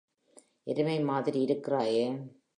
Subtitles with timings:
[0.63, 2.05] எருமை மாதிரி இருக்கிறாயே.